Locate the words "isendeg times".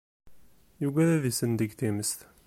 1.31-2.11